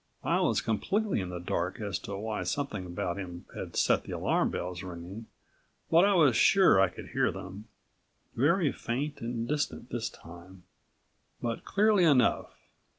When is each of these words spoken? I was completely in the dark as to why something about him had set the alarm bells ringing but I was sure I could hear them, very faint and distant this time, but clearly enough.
I 0.23 0.39
was 0.39 0.61
completely 0.61 1.21
in 1.21 1.29
the 1.29 1.39
dark 1.39 1.79
as 1.79 1.99
to 1.99 2.17
why 2.17 2.41
something 2.41 2.87
about 2.87 3.17
him 3.19 3.45
had 3.53 3.75
set 3.75 4.01
the 4.03 4.13
alarm 4.13 4.49
bells 4.49 4.81
ringing 4.81 5.27
but 5.91 6.05
I 6.05 6.15
was 6.15 6.35
sure 6.35 6.79
I 6.81 6.89
could 6.89 7.09
hear 7.09 7.31
them, 7.31 7.67
very 8.35 8.71
faint 8.71 9.21
and 9.21 9.47
distant 9.47 9.91
this 9.91 10.09
time, 10.09 10.63
but 11.39 11.65
clearly 11.65 12.03
enough. 12.03 12.49